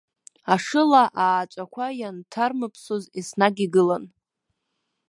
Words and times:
Ашыла 0.53 1.03
ааҵәақәа 1.23 1.85
ианҭармыԥсоз, 1.99 3.03
еснагь 3.19 3.61
игылан. 3.65 4.03